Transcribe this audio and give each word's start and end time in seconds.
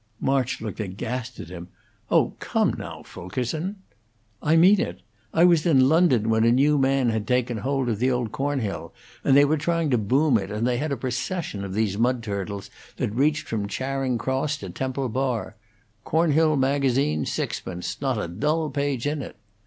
March 0.19 0.61
looked 0.61 0.79
aghast 0.79 1.39
at 1.39 1.49
him. 1.49 1.67
"Oh, 2.09 2.33
come, 2.39 2.73
now, 2.75 3.03
Fulkerson!" 3.03 3.75
"I 4.41 4.55
mean 4.55 4.79
it. 4.79 5.03
I 5.31 5.43
was 5.43 5.63
in 5.63 5.87
London 5.89 6.27
when 6.31 6.43
a 6.43 6.51
new 6.51 6.79
man 6.79 7.11
had 7.11 7.27
taken 7.27 7.57
hold 7.57 7.87
of 7.87 7.99
the 7.99 8.09
old 8.09 8.31
Cornhill, 8.31 8.93
and 9.23 9.37
they 9.37 9.45
were 9.45 9.59
trying 9.59 9.91
to 9.91 9.99
boom 9.99 10.39
it, 10.39 10.49
and 10.49 10.65
they 10.65 10.77
had 10.79 10.91
a 10.91 10.97
procession 10.97 11.63
of 11.63 11.75
these 11.75 11.97
mudturtles 11.99 12.71
that 12.97 13.13
reached 13.13 13.47
from 13.47 13.67
Charing 13.67 14.17
Cross 14.17 14.57
to 14.57 14.71
Temple 14.71 15.07
Bar. 15.07 15.55
'Cornhill 16.03 16.55
Magazine'. 16.55 17.27
Sixpence. 17.27 18.01
Not 18.01 18.17
a 18.17 18.27
dull 18.27 18.71
page 18.71 19.05
in 19.05 19.21
it.' 19.21 19.35